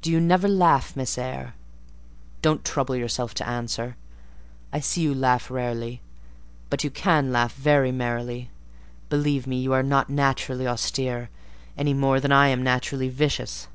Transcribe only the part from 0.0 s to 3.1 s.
Do you never laugh, Miss Eyre? Don't trouble